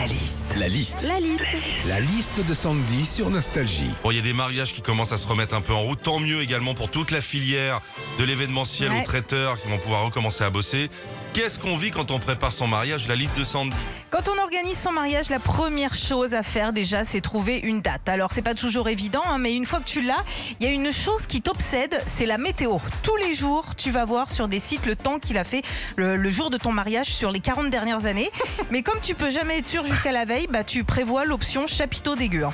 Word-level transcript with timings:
La 0.00 0.06
liste. 0.06 0.46
La 0.56 0.68
liste. 0.68 1.02
La 1.08 1.18
liste. 1.18 1.42
La 1.88 1.98
liste 2.00 2.46
de 2.46 2.54
Sandy 2.54 3.04
sur 3.04 3.30
Nostalgie. 3.30 3.90
Bon, 4.04 4.12
il 4.12 4.16
y 4.16 4.20
a 4.20 4.22
des 4.22 4.32
mariages 4.32 4.72
qui 4.72 4.80
commencent 4.80 5.10
à 5.12 5.16
se 5.18 5.26
remettre 5.26 5.56
un 5.56 5.60
peu 5.60 5.72
en 5.74 5.82
route. 5.82 6.00
Tant 6.02 6.20
mieux 6.20 6.40
également 6.40 6.74
pour 6.74 6.88
toute 6.90 7.10
la 7.10 7.20
filière 7.20 7.80
de 8.18 8.24
l'événementiel 8.24 8.92
Ouais. 8.92 9.00
aux 9.00 9.04
traiteurs 9.04 9.60
qui 9.60 9.68
vont 9.68 9.78
pouvoir 9.78 10.04
recommencer 10.04 10.44
à 10.44 10.50
bosser. 10.50 10.88
Qu'est-ce 11.32 11.58
qu'on 11.58 11.76
vit 11.76 11.90
quand 11.90 12.10
on 12.12 12.20
prépare 12.20 12.52
son 12.52 12.66
mariage? 12.68 13.08
La 13.08 13.16
liste 13.16 13.36
de 13.38 13.42
Sandy. 13.44 13.76
Quand 14.18 14.32
on 14.36 14.42
organise 14.42 14.76
son 14.76 14.90
mariage, 14.90 15.30
la 15.30 15.38
première 15.38 15.94
chose 15.94 16.34
à 16.34 16.42
faire 16.42 16.72
déjà, 16.72 17.04
c'est 17.04 17.20
trouver 17.20 17.60
une 17.62 17.80
date. 17.80 18.08
Alors, 18.08 18.32
c'est 18.34 18.42
pas 18.42 18.54
toujours 18.54 18.88
évident, 18.88 19.22
hein, 19.30 19.38
mais 19.38 19.54
une 19.54 19.64
fois 19.64 19.78
que 19.78 19.84
tu 19.84 20.00
l'as, 20.00 20.24
il 20.58 20.66
y 20.66 20.68
a 20.68 20.72
une 20.72 20.90
chose 20.90 21.28
qui 21.28 21.40
t'obsède, 21.40 22.02
c'est 22.08 22.26
la 22.26 22.36
météo. 22.36 22.78
Tous 23.04 23.14
les 23.14 23.36
jours, 23.36 23.76
tu 23.76 23.92
vas 23.92 24.04
voir 24.04 24.28
sur 24.28 24.48
des 24.48 24.58
sites 24.58 24.86
le 24.86 24.96
temps 24.96 25.20
qu'il 25.20 25.38
a 25.38 25.44
fait 25.44 25.62
le, 25.96 26.16
le 26.16 26.30
jour 26.30 26.50
de 26.50 26.56
ton 26.58 26.72
mariage 26.72 27.14
sur 27.14 27.30
les 27.30 27.38
40 27.38 27.70
dernières 27.70 28.06
années. 28.06 28.32
Mais 28.72 28.82
comme 28.82 28.98
tu 29.04 29.14
peux 29.14 29.30
jamais 29.30 29.58
être 29.58 29.68
sûr 29.68 29.84
jusqu'à 29.84 30.10
la 30.10 30.24
veille, 30.24 30.48
bah, 30.50 30.64
tu 30.64 30.82
prévois 30.82 31.24
l'option 31.24 31.68
chapiteau 31.68 32.16
dégueu. 32.16 32.42
hein. 32.42 32.52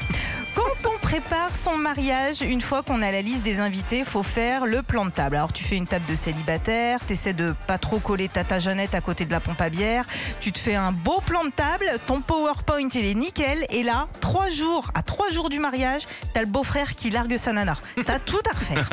Quand 0.55 0.89
on 0.95 0.98
prépare 0.98 1.51
son 1.56 1.77
mariage, 1.77 2.42
une 2.42 2.61
fois 2.61 2.83
qu'on 2.83 3.03
a 3.03 3.11
la 3.11 3.23
liste 3.23 3.42
des 3.42 3.59
invités, 3.59 4.05
faut 4.05 4.23
faire 4.23 4.67
le 4.67 4.83
plan 4.83 5.05
de 5.05 5.11
table. 5.11 5.34
Alors 5.37 5.53
tu 5.53 5.65
fais 5.65 5.77
une 5.77 5.87
table 5.87 6.05
de 6.09 6.15
célibataire, 6.15 7.01
t'essaies 7.01 7.33
de 7.33 7.55
pas 7.67 7.78
trop 7.78 7.98
coller 7.98 8.28
tata 8.28 8.61
Jeannette 8.61 8.95
à 8.95 9.01
côté 9.01 9.25
de 9.25 9.33
la 9.33 9.41
pompe 9.41 9.61
à 9.61 9.69
bière, 9.69 10.05
tu 10.41 10.53
te 10.53 10.59
fais 10.61 10.77
un 10.77 10.92
beau 10.92 11.20
plan 11.27 11.45
de 11.45 11.51
table, 11.55 11.87
ton 12.07 12.21
PowerPoint 12.21 12.89
il 12.95 13.05
est 13.05 13.15
nickel, 13.15 13.67
et 13.71 13.83
là, 13.83 14.09
trois 14.21 14.49
jours, 14.49 14.91
à 14.95 15.03
trois 15.03 15.31
jours 15.31 15.49
du 15.49 15.59
mariage, 15.59 16.03
t'as 16.33 16.41
le 16.41 16.47
beau-frère 16.47 16.95
qui 16.95 17.11
largue 17.11 17.37
sa 17.37 17.53
nana. 17.53 17.77
T'as 18.05 18.19
tout 18.19 18.41
à 18.51 18.57
refaire. 18.57 18.89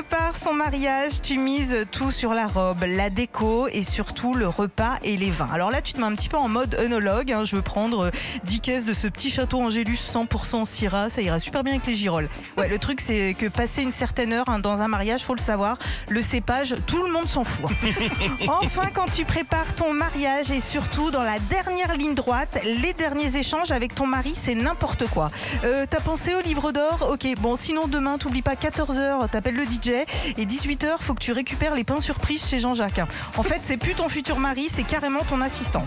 on 0.00 0.02
prépare 0.02 0.34
son 0.42 0.54
mariage, 0.54 1.20
tu 1.22 1.36
mises 1.36 1.86
tout 1.90 2.10
sur 2.10 2.32
la 2.32 2.46
robe, 2.46 2.84
la 2.86 3.10
déco 3.10 3.68
et 3.68 3.82
surtout 3.82 4.32
le 4.34 4.48
repas 4.48 4.96
et 5.02 5.16
les 5.18 5.30
vins. 5.30 5.48
Alors 5.52 5.70
là, 5.70 5.82
tu 5.82 5.92
te 5.92 6.00
mets 6.00 6.06
un 6.06 6.14
petit 6.14 6.28
peu 6.30 6.38
en 6.38 6.48
mode 6.48 6.74
œnologue. 6.76 7.30
hein. 7.32 7.44
Je 7.44 7.54
veux 7.56 7.60
prendre 7.62 8.06
euh, 8.06 8.10
10 8.44 8.60
caisses 8.60 8.84
de 8.86 8.94
ce 8.94 9.08
petit 9.08 9.30
château 9.30 9.60
Angélus 9.60 9.98
100% 10.12 10.64
Syrah. 10.64 11.10
Ça 11.10 11.20
ira 11.20 11.38
super 11.38 11.62
bien 11.64 11.74
avec 11.74 11.86
les 11.86 11.94
girolles. 11.94 12.28
Ouais, 12.56 12.68
le 12.68 12.78
truc, 12.78 13.00
c'est 13.02 13.34
que 13.38 13.46
passer 13.46 13.82
une 13.82 13.90
certaine 13.90 14.32
heure 14.32 14.48
hein, 14.48 14.58
dans 14.58 14.80
un 14.80 14.88
mariage, 14.88 15.22
faut 15.22 15.34
le 15.34 15.40
savoir, 15.40 15.76
le 16.08 16.22
cépage, 16.22 16.74
tout 16.86 17.02
le 17.04 17.12
monde 17.12 17.28
s'en 17.28 17.44
fout. 17.44 17.70
Enfin, 18.48 18.88
quand 18.94 19.10
tu 19.12 19.24
prépares 19.24 19.74
ton 19.76 19.92
mariage 19.92 20.50
et 20.50 20.60
surtout 20.60 21.10
dans 21.10 21.22
la 21.22 21.38
dernière 21.50 21.94
ligne 21.96 22.14
droite, 22.14 22.58
les 22.64 22.94
derniers 22.94 23.36
échanges 23.36 23.70
avec 23.70 23.94
ton 23.94 24.06
mari, 24.06 24.32
c'est 24.34 24.54
n'importe 24.54 25.06
quoi. 25.08 25.30
Euh, 25.64 25.84
T'as 25.88 26.00
pensé 26.00 26.34
au 26.34 26.40
livre 26.40 26.72
d'or? 26.72 27.08
Ok, 27.12 27.26
bon, 27.38 27.56
sinon 27.56 27.86
demain, 27.86 28.16
t'oublies 28.18 28.42
pas 28.42 28.54
14h, 28.54 29.28
t'appelles 29.28 29.54
le 29.56 29.64
DJ 29.64 29.89
et 30.36 30.46
18h, 30.46 30.98
faut 31.00 31.14
que 31.14 31.22
tu 31.22 31.32
récupères 31.32 31.74
les 31.74 31.84
pains 31.84 32.00
surprises 32.00 32.46
chez 32.46 32.58
Jean-Jacques. 32.58 33.00
En 33.36 33.42
fait, 33.42 33.60
c'est 33.64 33.76
plus 33.76 33.94
ton 33.94 34.08
futur 34.08 34.38
mari, 34.38 34.68
c'est 34.70 34.84
carrément 34.84 35.22
ton 35.24 35.40
assistant. 35.40 35.84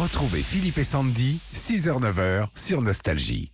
Retrouvez 0.00 0.42
Philippe 0.42 0.78
et 0.78 0.84
Sandy, 0.84 1.38
6h-9h 1.54 2.46
sur 2.54 2.82
Nostalgie. 2.82 3.53